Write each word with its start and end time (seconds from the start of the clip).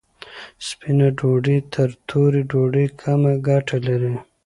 سپینه 0.67 1.07
ډوډۍ 1.17 1.57
تر 1.73 1.89
تورې 2.09 2.41
ډوډۍ 2.51 2.85
کمه 3.01 3.33
ګټه 3.47 3.77
لري. 3.87 4.15